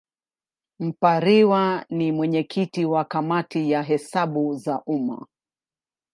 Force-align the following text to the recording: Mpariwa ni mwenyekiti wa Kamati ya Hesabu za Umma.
Mpariwa 0.79 1.85
ni 1.89 2.11
mwenyekiti 2.11 2.85
wa 2.85 3.05
Kamati 3.05 3.71
ya 3.71 3.83
Hesabu 3.83 4.55
za 4.55 4.81
Umma. 4.85 5.27